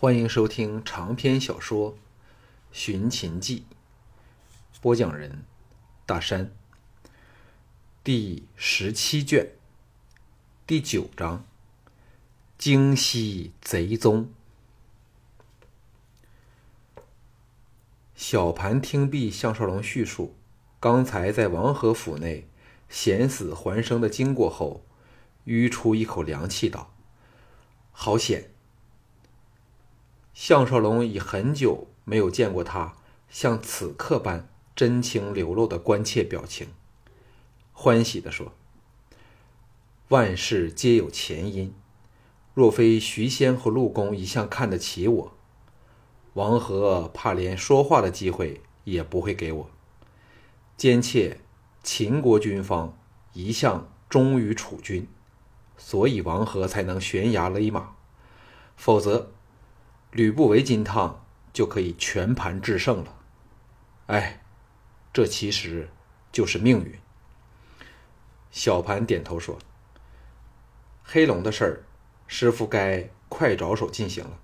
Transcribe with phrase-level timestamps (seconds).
[0.00, 1.92] 欢迎收听长篇小说
[2.72, 3.66] 《寻秦记》，
[4.80, 5.44] 播讲人：
[6.06, 6.50] 大山。
[8.02, 9.50] 第十七卷，
[10.66, 11.44] 第九章：
[12.56, 14.30] 京西贼踪。
[18.14, 20.34] 小盘听毕项少龙叙述
[20.80, 22.48] 刚才在王和府内
[22.88, 24.82] 险死还生的经过后，
[25.44, 26.94] 吁出一口凉气，道
[27.92, 28.49] ：“好险！”
[30.32, 32.96] 项少龙已很久没有见过他
[33.28, 36.68] 像此刻般真情流露的关切表情，
[37.72, 38.52] 欢喜地说
[40.08, 41.74] ：“万事皆有前因，
[42.54, 45.32] 若非徐仙和陆公一向看得起我，
[46.34, 49.70] 王和怕连说话的机会也不会给我。
[50.76, 51.40] 兼且
[51.82, 52.96] 秦国军方
[53.34, 55.06] 一向忠于楚军，
[55.76, 57.96] 所以王和才能悬崖勒马，
[58.76, 59.32] 否则。”
[60.12, 63.14] 吕不韦金汤就可以全盘制胜了。
[64.06, 64.42] 哎，
[65.12, 65.88] 这其实
[66.32, 66.98] 就是命运。
[68.50, 69.58] 小盘点头说
[71.04, 71.82] ：“黑龙的事儿，
[72.26, 74.38] 师傅该快着手进行了。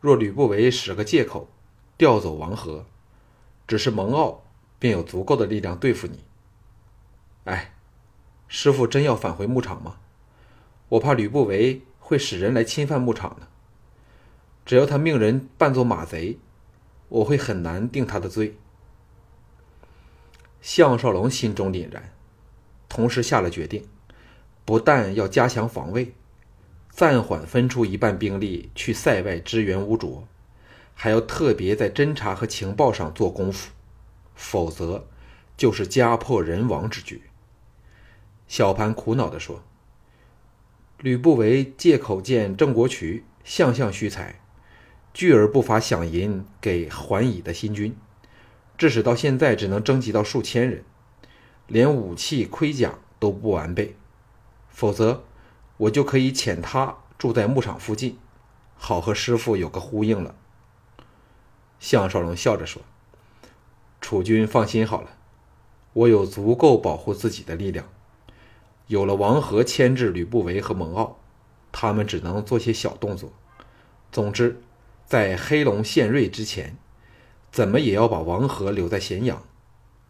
[0.00, 1.48] 若吕不韦使个借口
[1.98, 2.86] 调走王和，
[3.66, 4.38] 只是蒙骜
[4.78, 6.24] 便有足够的力量对付你。
[7.44, 7.74] 哎，
[8.46, 9.96] 师傅真要返回牧场吗？
[10.90, 13.48] 我怕吕不韦会使人来侵犯牧场呢。”
[14.64, 16.38] 只要他命人扮作马贼，
[17.08, 18.56] 我会很难定他的罪。
[20.60, 22.12] 项少龙心中凛然，
[22.88, 23.88] 同时下了决定：
[24.64, 26.14] 不但要加强防卫，
[26.90, 30.28] 暂缓分出一半兵力去塞外支援乌卓，
[30.94, 33.72] 还要特别在侦察和情报上做功夫，
[34.36, 35.08] 否则
[35.56, 37.22] 就是家破人亡之举。
[38.46, 39.64] 小盘苦恼地说
[41.00, 44.38] ：“吕不韦借口见郑国渠，项项虚财。”
[45.14, 47.94] 拒而不乏饷银给桓乙的新军，
[48.78, 50.84] 致使到现在只能征集到数千人，
[51.66, 53.94] 连武器盔甲都不完备。
[54.70, 55.22] 否则，
[55.76, 58.16] 我就可以遣他住在牧场附近，
[58.74, 60.34] 好和师傅有个呼应了。
[61.78, 62.80] 项少龙笑着说
[64.00, 65.10] ：“楚军放心好了，
[65.92, 67.86] 我有足够保护自己的力量。
[68.86, 71.16] 有了王和牵制吕不韦和蒙骜，
[71.70, 73.30] 他们只能做些小动作。
[74.10, 74.62] 总之。”
[75.12, 76.78] 在黑龙献瑞之前，
[77.50, 79.46] 怎么也要把王和留在咸阳，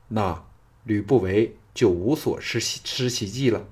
[0.07, 0.45] 那
[0.85, 3.67] 吕不韦就无所施施其计了。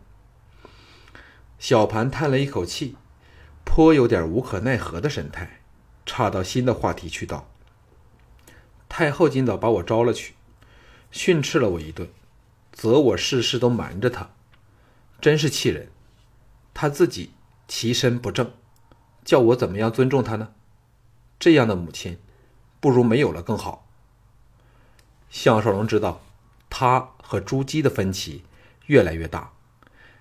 [1.61, 2.97] 小盘叹了一口气，
[3.65, 5.61] 颇有点无可奈何的神态，
[6.05, 7.49] 岔到新的话题去道
[8.91, 10.35] ：“太后今早把我招了去，
[11.13, 12.11] 训斥了我一顿，
[12.73, 14.31] 责我事事都瞒着他，
[15.21, 15.93] 真是气人。
[16.75, 17.31] 他自己
[17.69, 18.53] 其身不正，
[19.25, 20.55] 叫我怎么样尊重他呢？”
[21.41, 22.19] 这样的母亲，
[22.81, 23.89] 不如没有了更好。
[25.31, 26.21] 项少龙知道，
[26.69, 28.45] 他和朱姬的分歧
[28.87, 29.53] 越来越大，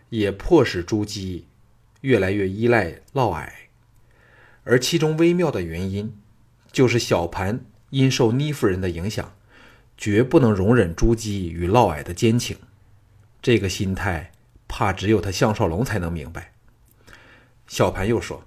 [0.07, 1.45] 也迫使朱姬
[1.99, 3.49] 越来越依赖嫪毐，
[4.63, 6.17] 而其中微妙的原因，
[6.71, 9.35] 就是小盘因受倪夫人的影响，
[9.97, 12.57] 绝不能容忍朱姬与嫪毐的奸情。
[13.41, 14.31] 这个心态，
[14.69, 16.53] 怕只有他项少龙才能明白。
[17.67, 18.45] 小盘又说。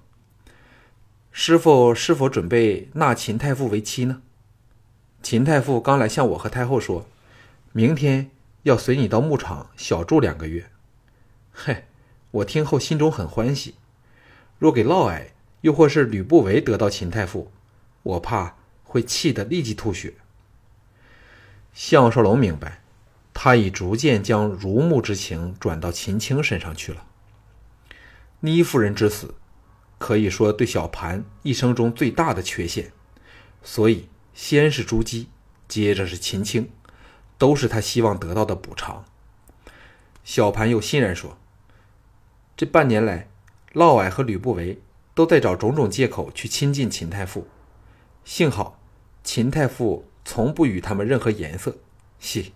[1.35, 4.21] 师傅是否准备纳秦太傅为妻呢？
[5.23, 7.07] 秦太傅刚来向我和太后说，
[7.71, 8.29] 明天
[8.61, 10.69] 要随你到牧场小住两个月。
[11.51, 11.85] 嘿，
[12.29, 13.73] 我听后心中很欢喜。
[14.59, 15.29] 若给嫪毐
[15.61, 17.51] 又或是吕不韦得到秦太傅，
[18.03, 20.13] 我怕会气得立即吐血。
[21.73, 22.83] 项少龙明白，
[23.33, 27.07] 他已逐渐将如沐之情转到秦青身上去了。
[28.41, 29.33] 倪夫人之死。
[30.03, 32.91] 可以说，对小盘一生中最大的缺陷，
[33.61, 35.29] 所以先是朱姬，
[35.69, 36.69] 接着是秦青，
[37.37, 39.05] 都是他希望得到的补偿。
[40.25, 41.37] 小盘又欣然说
[42.57, 43.29] ：“这半年来，
[43.71, 44.81] 嫪毐和吕不韦
[45.15, 47.47] 都在找种种借口去亲近秦太傅，
[48.25, 48.77] 幸好
[49.23, 51.77] 秦太傅从不与他们任何颜色。
[52.19, 52.51] 嘻，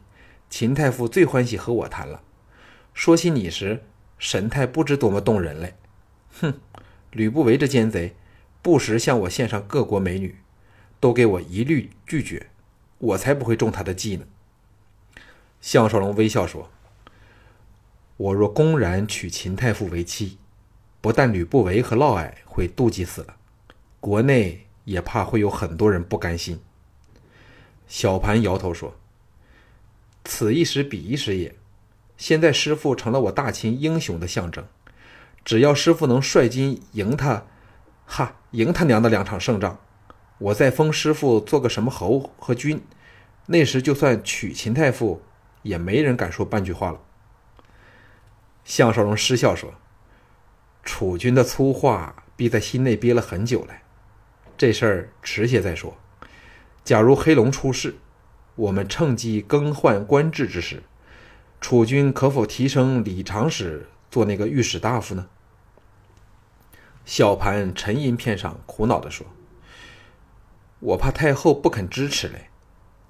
[0.50, 2.22] 秦太傅最欢喜和我谈了，
[2.94, 3.86] 说起你时，
[4.20, 5.78] 神态不知多么动人嘞。
[6.42, 6.54] 哼。”
[7.12, 8.16] 吕不韦这奸贼，
[8.62, 10.38] 不时向我献上各国美女，
[11.00, 12.48] 都给我一律拒绝，
[13.00, 14.26] 我才不会中他的计呢。
[15.62, 16.70] 项少龙微笑说
[18.18, 20.38] ：“我若公然娶秦太傅为妻，
[21.02, 23.38] 不但吕不韦和嫪毐会妒忌死了，
[24.00, 26.60] 国内也怕会有很多人不甘心。”
[27.88, 28.96] 小盘摇头说
[30.26, 31.56] ：“此一时彼一时也，
[32.18, 34.68] 现在师傅成了我大秦英雄的象征。”
[35.48, 37.46] 只要师傅能率军赢他，
[38.06, 39.80] 哈，赢他娘的两场胜仗，
[40.40, 42.84] 我再封师傅做个什么侯和君，
[43.46, 45.22] 那时就算娶秦太傅，
[45.62, 47.00] 也没人敢说半句话了。”
[48.66, 49.76] 项少龙失笑说
[50.84, 53.74] ：“楚军的粗话，必在心内憋了很久了。
[54.58, 55.96] 这事儿迟些再说。
[56.84, 57.96] 假如黑龙出事，
[58.56, 60.84] 我们趁机更换官制之时，
[61.62, 65.28] 楚军可否提升李长史做那个御史大夫呢？”
[67.08, 69.26] 小盘沉吟片上，苦恼地说
[70.82, 72.50] ：“我怕太后不肯支持嘞。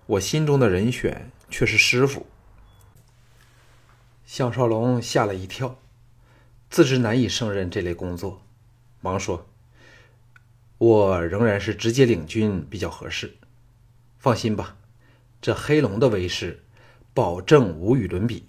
[0.05, 2.27] 我心中的人选却是师傅。”
[4.23, 5.79] 项少龙吓了一跳，
[6.69, 8.43] 自知难以胜任这类工作，
[9.01, 9.47] 忙说
[10.77, 13.35] ：“我仍然是直接领军比较合适。
[14.19, 14.77] 放心吧，
[15.41, 16.63] 这黑龙的威势，
[17.15, 18.45] 保证无与伦比。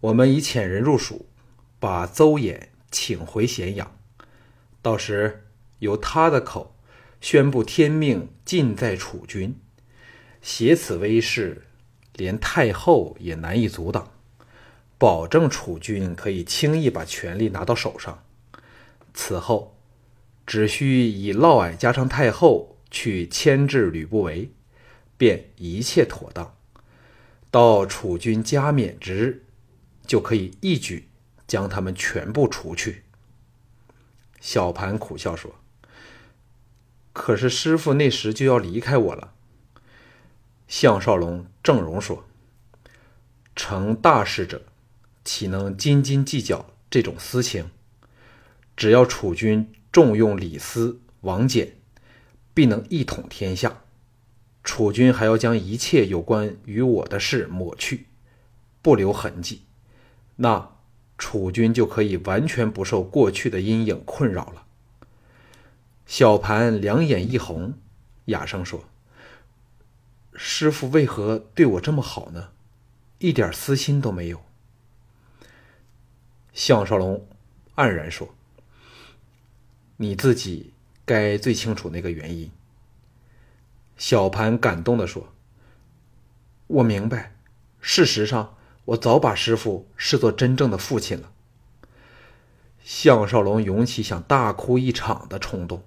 [0.00, 1.24] 我们已遣人入蜀，
[1.80, 3.93] 把邹衍请回咸阳，
[4.84, 5.46] 到时
[5.78, 6.76] 由他的口
[7.18, 9.58] 宣布天命尽在楚军，
[10.42, 11.62] 挟此威势，
[12.12, 14.10] 连太后也难以阻挡。”
[14.98, 18.24] 保证楚军可以轻易把权力拿到手上，
[19.14, 19.74] 此后
[20.46, 24.50] 只需以嫪毐加上太后去牵制吕不韦，
[25.16, 26.54] 便一切妥当。
[27.50, 29.44] 到楚军加冕之日，
[30.06, 31.08] 就可以一举
[31.46, 33.03] 将他们全部除去。
[34.44, 35.54] 小盘苦笑说
[37.14, 39.32] ：“可是师傅那时就要离开我了。”
[40.68, 42.26] 项少龙正容说
[43.56, 44.66] ：“成大事者。”
[45.24, 47.70] 岂能斤斤计较这种私情？
[48.76, 51.70] 只要楚军重用李斯、王翦，
[52.52, 53.80] 必能一统天下。
[54.62, 58.08] 楚军还要将一切有关于我的事抹去，
[58.82, 59.62] 不留痕迹，
[60.36, 60.73] 那
[61.16, 64.66] 楚军就可以完全不受过去的阴影困扰了。
[66.06, 67.74] 小盘两眼一红，
[68.26, 68.84] 哑声说
[70.34, 72.50] ：“师傅为何对我这么好呢？
[73.18, 74.44] 一点私心都没有。”
[76.52, 77.26] 项少龙
[77.74, 78.34] 黯然说
[79.96, 80.72] ：“你自己
[81.04, 82.50] 该最清楚那个原因。”
[83.96, 85.32] 小盘感动的说
[86.66, 87.34] ：“我明白，
[87.80, 91.32] 事实上，我早把师傅视作真正的父亲了。”
[92.84, 95.82] 项少龙涌起想大哭一场的冲动。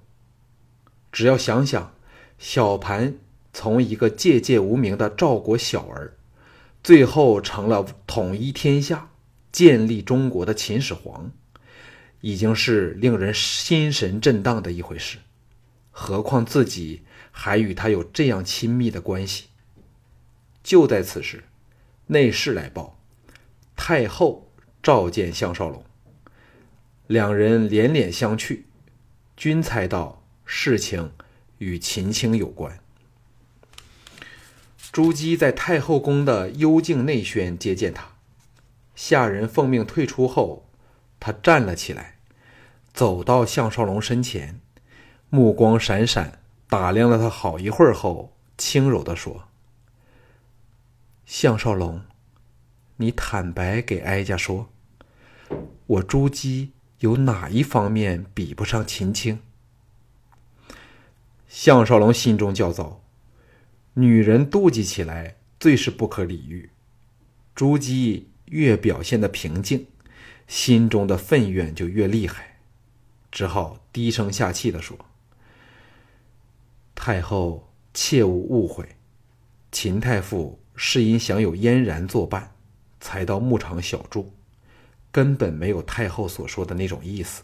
[1.12, 1.94] 只要想想，
[2.38, 3.16] 小盘
[3.54, 6.14] 从一个籍籍无名的赵国小儿，
[6.84, 9.10] 最后成了统一天下。
[9.50, 11.32] 建立中国的秦始皇，
[12.22, 15.18] 已经是令人心神震荡的一回事，
[15.90, 17.02] 何况自己
[17.32, 19.46] 还与他有这样亲密的关系。
[20.62, 21.44] 就在此时，
[22.08, 22.98] 内侍来报，
[23.76, 24.50] 太后
[24.82, 25.84] 召见项少龙。
[27.08, 28.64] 两人连连相觑，
[29.36, 31.12] 均猜到事情
[31.58, 32.80] 与秦青有关。
[34.92, 38.10] 朱姬在太后宫的幽静内轩接见他。
[38.96, 40.68] 下人奉命退出后，
[41.20, 42.18] 他站了起来，
[42.94, 44.60] 走到项少龙身前，
[45.30, 46.40] 目光闪闪，
[46.70, 49.44] 打量了他好一会儿后，轻柔地说
[51.28, 52.02] ：“项少龙，
[52.96, 54.70] 你坦白给哀家说，
[55.86, 56.72] 我朱姬
[57.02, 59.40] 有哪一方面比不上秦青？”
[61.48, 63.04] 项少龙心中焦躁，
[63.94, 66.72] 女人妒忌起来最是不可理喻，
[67.54, 68.30] 朱姬。
[68.48, 69.88] 越表现的平静，
[70.48, 72.60] 心中的愤怨就越厉害，
[73.30, 74.98] 只好低声下气的说
[76.96, 78.96] ：“太后切勿误会，
[79.70, 82.54] 秦太傅是因享有嫣然作伴，
[83.02, 84.32] 才到牧场小住，
[85.12, 87.44] 根本没有太后所说的那种意思。”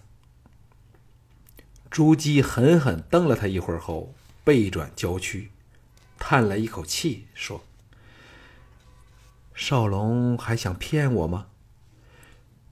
[1.92, 5.50] 朱姬狠狠瞪了他一会儿后，背转娇躯，
[6.18, 7.64] 叹了一口气说。
[9.54, 11.48] 少龙还想骗我吗？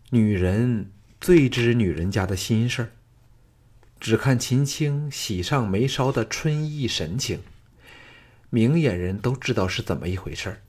[0.10, 2.92] 女人最知女人家的心事儿，
[4.00, 7.42] 只看秦青喜上眉梢的春意神情，
[8.52, 10.62] 明眼人都知道是怎么一回事儿。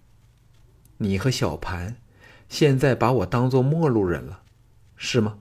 [0.99, 1.97] 你和小盘
[2.49, 4.43] 现在把我当做陌路人了，
[4.97, 5.41] 是吗？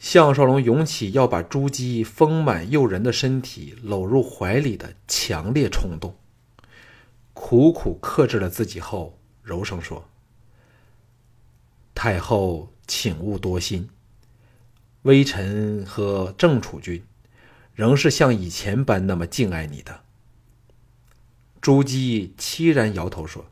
[0.00, 6.16] 项少龙涌起要把朱姬丰满诱人的身体搂入怀里的强烈冲动。
[7.34, 10.08] 苦苦克制了自己后，柔声说
[11.94, 13.90] ：“太后，请勿多心。
[15.02, 17.04] 微臣和郑楚君，
[17.74, 20.04] 仍是像以前般那么敬爱你的。”
[21.60, 23.46] 朱姬凄然摇头说：“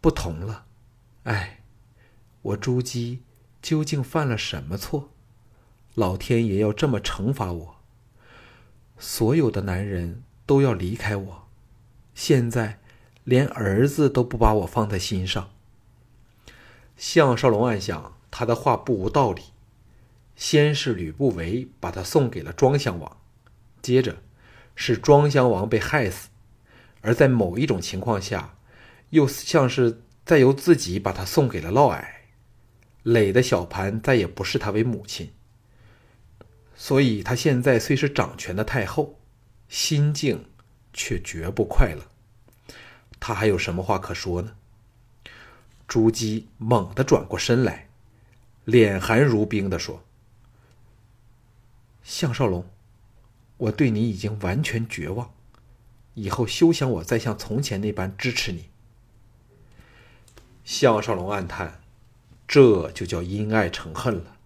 [0.00, 0.64] 不同了，
[1.24, 1.62] 哎，
[2.42, 3.22] 我朱姬
[3.62, 5.10] 究竟犯了什么错？
[5.94, 7.76] 老天爷要这么惩罚我。
[8.98, 11.48] 所有的男人都要离开我，
[12.14, 12.80] 现在
[13.24, 15.50] 连儿子都不把我放在心上。
[16.96, 19.42] 项少龙暗想，他的话不无道理。
[20.40, 23.20] 先是吕不韦把他送给了庄襄王，
[23.82, 24.22] 接着
[24.74, 26.30] 是庄襄王被害死，
[27.02, 28.56] 而在某一种情况下，
[29.10, 32.02] 又像是再由自己把他送给了嫪毐。
[33.02, 35.30] 磊的小盘再也不视他为母亲，
[36.74, 39.20] 所以他现在虽是掌权的太后，
[39.68, 40.46] 心境
[40.94, 42.02] 却绝不快乐。
[43.20, 44.52] 他还有什么话可说呢？
[45.86, 47.90] 朱姬猛地转过身来，
[48.64, 50.02] 脸寒如冰的说
[52.12, 52.68] ：“项少龙，
[53.56, 55.32] 我对你已经完全绝望，
[56.14, 58.68] 以后休想我再像从前那般支持你。”
[60.66, 61.80] 项少龙暗叹。
[62.48, 64.36] 这就叫因爱成恨了。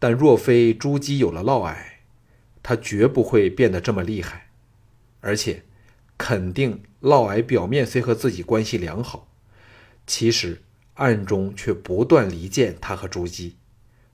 [0.00, 1.76] 但若非朱姬有了嫪毐，
[2.60, 4.50] 他绝不会变得这么厉害。
[5.20, 5.62] 而且，
[6.16, 9.28] 肯定嫪毐表面虽和自己关系良好，
[10.08, 13.56] 其实暗中却不断离间他和朱姬。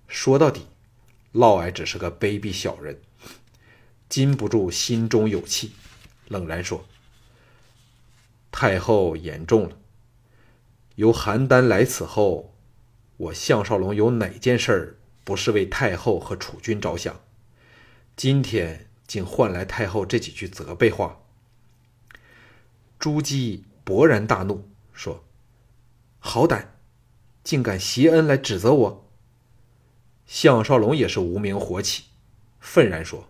[0.06, 0.66] 说到底，
[1.34, 3.00] 嫪毐只是个卑鄙小人。
[4.08, 5.72] 禁不住心中有气，
[6.28, 6.84] 冷然说
[8.50, 9.76] ：“太后言重了。
[10.94, 12.50] 由邯郸来此后。”
[13.16, 17.20] 我项少龙有哪件事儿不是为太后和储君着想？
[18.16, 21.20] 今天竟换来太后这几句责备话。
[22.98, 25.24] 朱姬勃然大怒，说
[26.18, 26.66] ：“好歹，
[27.44, 29.03] 竟敢挟恩来指责我！”
[30.26, 32.04] 项少龙也是无名火起，
[32.58, 33.28] 愤然说：“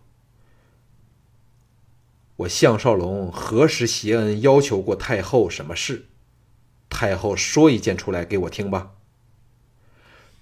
[2.37, 6.07] 我项少龙何时挟恩要求过太后什么事？
[6.89, 8.93] 太后说一件出来给我听吧。”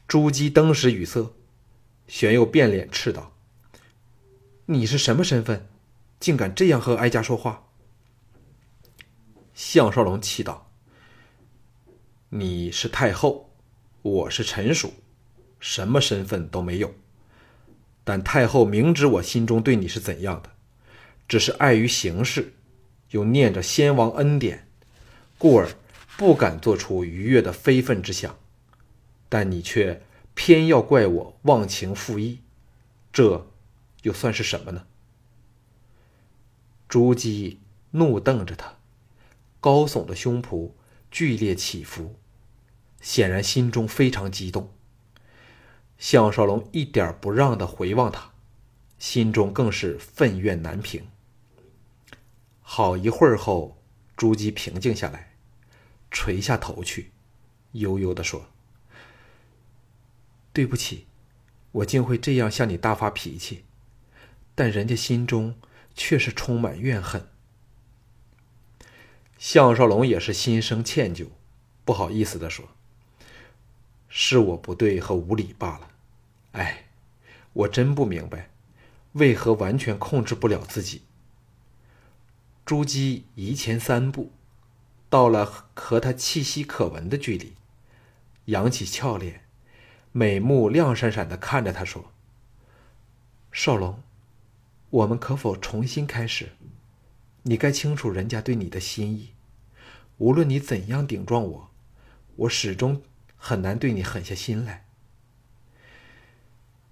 [0.06, 1.32] 朱姬登时语塞，
[2.06, 3.32] 玄佑变脸斥道
[4.66, 5.66] ：“你是什么身份，
[6.20, 7.68] 竟敢这样和哀家说话？”
[9.54, 10.70] 项少龙气道
[12.28, 13.50] ：“你是太后，
[14.02, 14.92] 我是臣属，
[15.62, 16.92] 什么身份都没有。
[18.02, 20.50] 但太后明知我心中对你是怎样的，
[21.28, 22.52] 只是碍于形势，
[23.12, 24.66] 又念着先王恩典，
[25.38, 25.68] 故而
[26.16, 28.36] 不敢做出逾越的非分之想。”
[29.30, 30.02] 但你却
[30.34, 32.40] 偏要怪我忘情负义，
[33.12, 33.46] 这
[34.02, 34.84] 又算是什么呢？
[36.88, 37.60] 朱姬
[37.92, 38.76] 怒瞪着他，
[39.60, 40.72] 高耸的胸脯
[41.10, 42.16] 剧烈起伏，
[43.00, 44.70] 显然心中非常激动。
[46.02, 48.32] 项少龙一点不让的回望他，
[48.98, 51.06] 心中更是愤怨难平。
[52.60, 53.80] 好一会儿后，
[54.16, 55.36] 朱姬平静下来，
[56.10, 57.12] 垂下头去，
[57.70, 58.46] 悠悠的说。
[60.52, 61.06] 对不起，
[61.70, 63.64] 我竟会这样向你大发脾气，
[64.56, 65.56] 但人家心中
[65.94, 67.28] 却是充满怨恨。
[69.38, 71.28] 项少龙也是心生歉疚，
[71.84, 72.70] 不好意思的说
[74.10, 75.90] ：“是我不对和无礼罢了。
[76.52, 76.84] 哎，
[77.52, 78.50] 我真不明白，
[79.12, 81.02] 为何完全控制不了自己。”
[82.64, 84.30] 朱姬移前三步，
[85.10, 87.54] 到了和他气息可闻的距离，
[88.46, 89.42] 扬起俏脸。
[90.12, 92.12] 美目亮闪闪的看着他说
[93.50, 94.02] ：“少龙，
[94.90, 96.52] 我们可否重新开始？
[97.42, 99.32] 你该清楚人家对你的心意。
[100.18, 101.70] 无论你怎样顶撞我，
[102.36, 103.02] 我始终
[103.36, 104.84] 很难对你狠下心来。”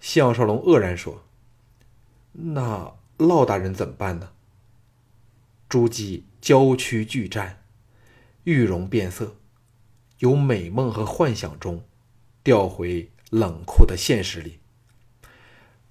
[0.01, 1.23] 项少龙愕然说
[2.33, 4.31] ：“那骆大人怎么办呢？”
[5.69, 7.63] 朱姬娇躯巨战，
[8.45, 9.37] 玉容变色，
[10.19, 11.85] 由美梦和幻想中。
[12.43, 14.61] 调回冷酷的现实里。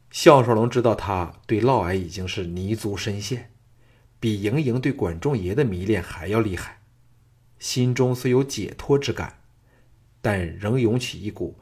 [0.10, 3.52] 项少龙知道他对嫪毐已经是泥足深陷，
[4.20, 6.82] 比盈盈对管仲爷的迷恋还要厉害。
[7.60, 9.42] 心中虽有解脱之感，
[10.22, 11.60] 但仍涌起一股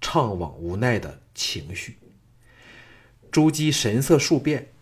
[0.00, 1.98] 怅惘无奈的情绪。
[3.30, 4.72] 朱姬神色数变，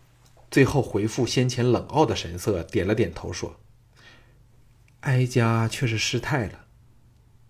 [0.50, 3.59] 最后回复先前冷傲的神色，点了点头说
[5.00, 6.66] ：“哀家却是失态了。”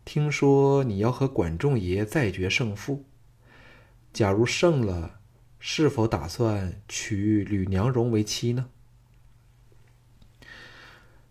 [0.06, 3.04] 听说你要和管仲爷再决胜负，
[4.12, 5.20] 假如胜了，
[5.58, 8.70] 是否打算娶吕娘荣为妻呢？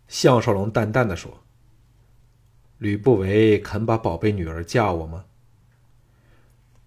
[0.08, 1.44] 项少龙淡淡的说
[2.78, 5.25] ：“吕不韦肯把宝贝女儿嫁我吗？”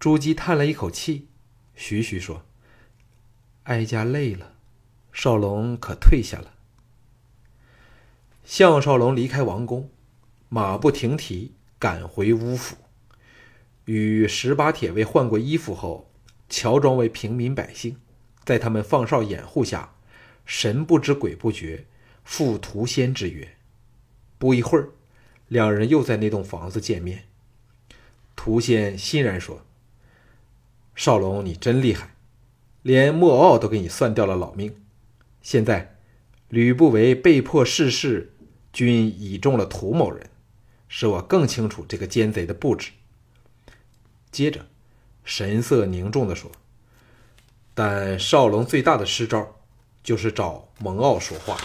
[0.07, 1.27] 朱姬叹了一口气，
[1.75, 2.45] 徐徐说
[3.67, 4.53] ：“哀家累了，
[5.11, 6.55] 少龙可退下了。”
[8.47, 9.91] 项少龙离开王宫，
[10.49, 11.55] 马不停蹄。
[11.81, 12.77] 赶回乌府，
[13.87, 16.09] 与十八铁卫换过衣服后，
[16.49, 17.97] 乔装为平民百姓，
[18.45, 19.97] 在他们放哨掩护下，
[20.45, 21.85] 神不知鬼不觉，
[22.23, 23.57] 赴屠仙之约。
[24.39, 24.91] 不一会儿，
[25.49, 27.25] 两人又在那栋房子见面。
[28.37, 29.67] 屠仙欣然说
[30.97, 32.17] ：“少龙，你真厉害，
[32.81, 34.83] 连莫傲都给你算掉了老命。
[35.43, 35.99] 现在，
[36.49, 38.35] 吕不韦被迫逝世，
[38.73, 40.31] 均倚重了涂某人，
[40.89, 42.93] 使我更清楚这个奸贼的布置。”
[44.33, 44.67] 接着，
[45.23, 46.51] 神色凝重地说
[47.75, 49.55] ：“但少龙最大的失招，
[50.03, 51.59] 就是找蒙傲说话。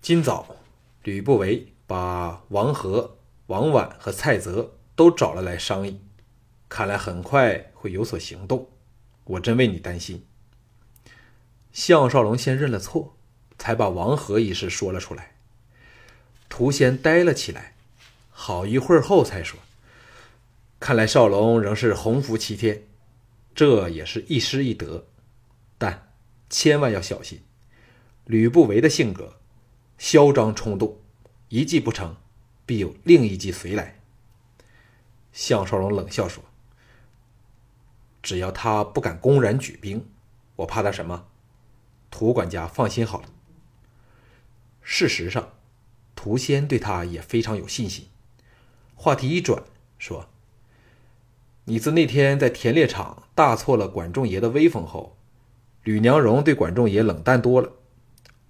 [0.00, 0.56] 今早，
[1.02, 3.16] 吕不韦把王和、
[3.48, 6.00] 王绾和蔡泽都找了来商议，
[6.74, 8.68] 看来很快会有所行动。
[9.22, 10.26] 我真为你担心。”
[11.72, 13.16] 项少龙先认了错，
[13.56, 15.36] 才把王和一事说了出来。
[16.48, 17.76] 涂仙呆了起来，
[18.28, 19.60] 好一会儿后才说。
[20.80, 22.82] 看来少龙仍是鸿福齐天，
[23.54, 25.06] 这也是一失一得，
[25.78, 26.10] 但
[26.50, 27.40] 千万要小心。
[28.24, 29.36] 吕不韦的性格
[29.96, 30.98] 嚣张冲动，
[31.50, 32.16] 一计不成，
[32.66, 34.00] 必有另一计随来。
[35.32, 36.42] 项少龙冷笑说
[38.24, 40.08] ：“只要他不敢公然举兵，
[40.56, 41.26] 我怕他什么？
[42.10, 43.28] 涂管家放心好了。”
[44.82, 45.50] 事实上，
[46.16, 48.06] 涂仙对他也非常有信心。
[48.94, 49.62] 话题一转，
[49.98, 50.28] 说。
[51.66, 55.16] 你自那天在田猎场大挫了管仲爷的威风后，
[55.82, 57.72] 吕娘荣对管仲爷冷淡多了，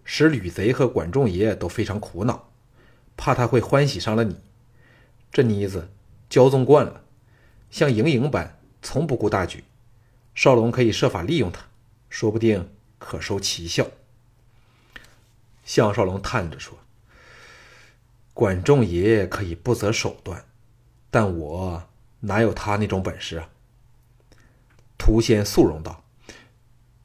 [0.04, 2.48] 使吕贼和管仲爷都非常苦恼，
[3.16, 4.38] 怕他会欢喜上了你。
[5.32, 5.90] 这妮子
[6.28, 7.02] 骄纵惯了，
[7.70, 9.64] 像莹莹般从不顾大局。
[10.36, 11.64] 少龙可以设法利用他，
[12.08, 13.88] 说不定可收奇效。
[15.64, 16.78] 项少龙叹着说
[18.32, 20.44] ：“管仲爷爷可以不择手段，
[21.10, 21.88] 但我……”
[22.26, 23.50] 哪有他那种本事啊？
[24.96, 26.02] 涂仙肃容道：“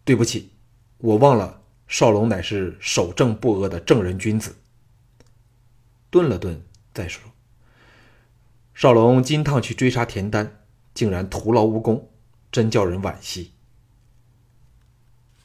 [0.05, 0.51] 对不起，
[1.00, 4.56] 我忘了，少龙乃是守正不阿的正人君子。”
[6.10, 7.21] 顿了顿，再说
[8.73, 10.59] ：“少龙金趟去追杀田丹，
[10.99, 12.09] 竟然徒劳无功，
[12.51, 13.53] 真叫人惋惜。”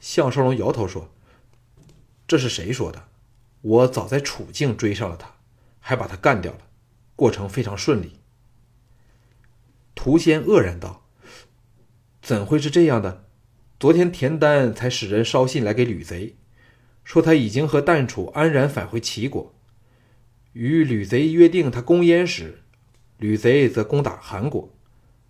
[0.01, 1.15] 项少龙摇头说
[2.27, 3.05] ：“这是谁说的？
[3.61, 5.37] 我早在楚境追上了他，
[5.79, 6.59] 还把他干掉了，
[7.15, 8.19] 过程非常顺利。”
[9.95, 11.07] 涂仙愕然道
[12.21, 13.25] ：“怎会是这样的？
[13.79, 16.35] 昨天田丹才使人捎信来给吕贼，
[17.05, 19.55] 说他已经和淡楚安然返回齐国。
[20.53, 22.65] 与吕贼约定，他攻燕时，
[23.19, 24.74] 吕贼则攻打韩国，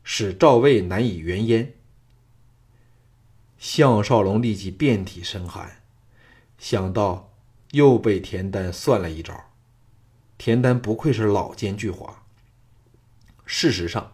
[0.05, 1.75] 使赵魏难以援燕。”
[3.59, 5.83] 项少龙立即遍体生寒，
[6.57, 7.33] 想到
[7.73, 9.51] 又被田丹算了一招。
[10.39, 12.15] 田丹不愧是老奸巨猾。
[13.45, 14.13] 事实上。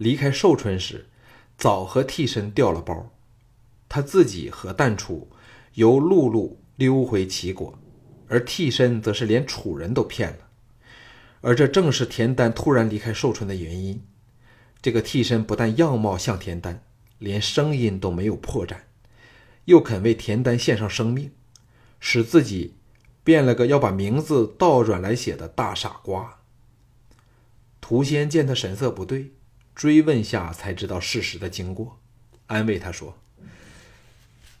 [0.00, 1.10] 离开寿春时，
[1.58, 3.10] 早和替身调了包，
[3.86, 5.28] 他自己和淡楚
[5.74, 7.78] 由陆路溜回齐国，
[8.26, 10.48] 而替身则是连楚人都骗了，
[11.42, 14.02] 而这正是田丹突然离开寿春的原因。
[14.82, 16.82] 这个替身不但样貌像田丹，
[17.18, 18.76] 连声音都没有破绽，
[19.64, 21.32] 又肯为田丹献上生命，
[21.98, 22.74] 使自己
[23.22, 26.40] 变了个要把名字倒转来写的大傻瓜。
[27.80, 29.32] 涂仙见他神色不对。
[29.72, 32.00] 追问下才知道事实的经过，
[32.48, 33.16] 安慰他说：“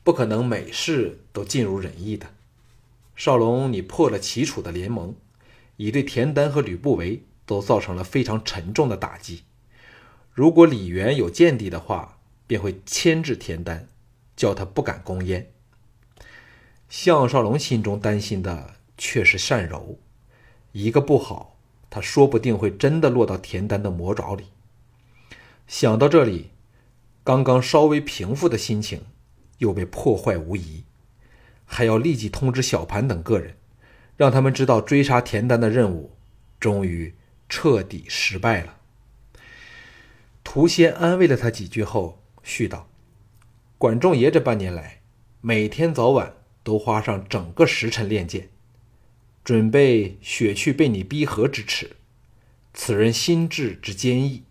[0.02, 2.28] 不可能每事都尽如人意的。
[3.14, 5.14] 少龙，你破了齐楚的联盟，
[5.76, 9.42] 已对田丹和吕不韦都造成了非常沉重的打击。
[10.32, 13.88] 如果李元有见地的话，便会牵制田丹，
[14.36, 15.50] 叫他不敢攻燕。”
[16.88, 19.98] 项少龙心中担心的却是单柔，
[20.72, 21.56] 一个不好，
[21.88, 24.46] 他说不定会真的落到田丹的魔爪里。
[25.68, 26.50] 想到这里，
[27.22, 29.04] 刚刚稍微平复的心情
[29.58, 30.82] 又被破坏无疑，
[31.64, 33.56] 还要立即通知小盘等个人，
[34.16, 36.16] 让他们知道追杀田丹的任务
[36.58, 37.14] 终于
[37.48, 38.79] 彻底失败了。
[40.44, 42.88] 涂仙安慰了他几句后，续道
[43.78, 45.00] ：“管仲爷这半年来，
[45.40, 48.48] 每天早晚都花上整个时辰练剑，
[49.44, 51.96] 准备雪去被你逼和之耻。
[52.72, 54.44] 此人心智之坚毅。”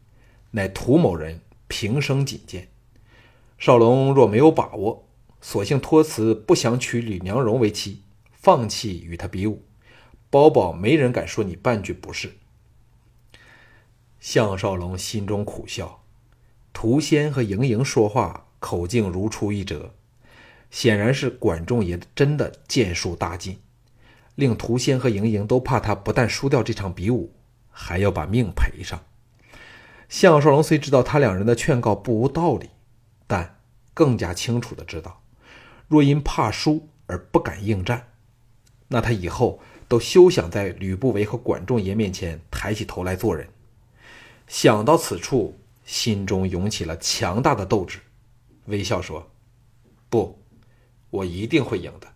[0.52, 2.70] 乃涂某人平生仅见，
[3.60, 5.08] 少龙若没有把握，
[5.42, 9.64] 索性托辞不想娶吕娘荣为妻，放弃与他比武，
[10.32, 12.32] 包保没人敢说你半句不是。
[14.20, 16.04] 项少龙心中苦笑，
[16.74, 19.94] 涂仙和莹莹说话口径如出一辙，
[20.70, 23.60] 显然是管仲爷真的剑术大进，
[24.36, 27.34] 令涂仙和莹莹都怕他不但输掉这场比武，
[27.72, 29.02] 还要把命赔上。
[30.10, 32.70] 项少龙虽知道他两人的劝告不无道理，
[33.26, 33.60] 但
[33.94, 35.22] 更加清楚的知道，
[35.88, 38.08] 若因怕输而不敢应战，
[38.90, 43.48] 那他以后都休想在吕不韦和管仲爷面前抬起头来做人。
[44.50, 48.00] 想到此处，心中涌起了强大的斗志，
[48.66, 49.32] 微笑说
[50.10, 50.44] ：“不，
[51.12, 52.08] 我一定会赢的。”